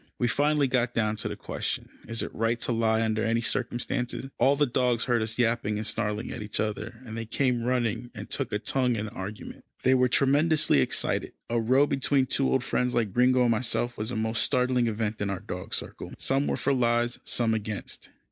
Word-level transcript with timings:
We 0.17 0.27
finally 0.27 0.65
got 0.67 0.95
down 0.95 1.15
to 1.17 1.27
the 1.27 1.35
question, 1.35 1.87
is 2.07 2.23
it 2.23 2.33
right 2.33 2.59
to 2.61 2.71
lie 2.71 3.03
under 3.03 3.23
any 3.23 3.41
circumstances? 3.41 4.31
All 4.39 4.55
the 4.55 4.65
dogs 4.65 5.03
heard 5.03 5.21
us 5.21 5.37
yapping 5.37 5.77
and 5.77 5.85
snarling 5.85 6.31
at 6.31 6.41
each 6.41 6.59
other, 6.59 7.03
and 7.05 7.15
they 7.15 7.27
came 7.27 7.61
running, 7.61 8.09
and 8.15 8.27
took 8.27 8.51
a 8.51 8.57
tongue 8.57 8.95
in 8.95 9.05
the 9.05 9.11
argument. 9.11 9.63
They 9.83 9.93
were 9.93 10.07
tremendously 10.09 10.81
excited. 10.81 11.33
A 11.51 11.59
row 11.61 11.85
between 11.85 12.25
two 12.25 12.49
old 12.51 12.63
friends 12.63 12.95
like 12.95 13.13
Gringo 13.13 13.43
and 13.43 13.51
myself 13.51 13.95
was 13.95 14.09
a 14.09 14.15
most 14.15 14.41
startling 14.41 14.87
event 14.87 15.21
in 15.21 15.29
our 15.29 15.39
dog 15.41 15.75
circle. 15.75 16.13
Some 16.17 16.47
were 16.47 16.57
for 16.57 16.73
lies, 16.73 17.19
some 17.23 17.53
against. 17.53 18.09